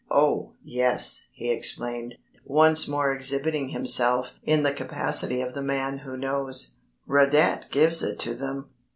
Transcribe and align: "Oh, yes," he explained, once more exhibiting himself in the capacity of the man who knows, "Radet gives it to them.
"Oh, 0.09 0.53
yes," 0.63 1.27
he 1.31 1.51
explained, 1.51 2.15
once 2.43 2.87
more 2.87 3.13
exhibiting 3.13 3.69
himself 3.69 4.31
in 4.41 4.63
the 4.63 4.73
capacity 4.73 5.41
of 5.41 5.53
the 5.53 5.61
man 5.61 5.99
who 5.99 6.17
knows, 6.17 6.77
"Radet 7.07 7.65
gives 7.71 8.01
it 8.01 8.17
to 8.21 8.33
them. 8.33 8.71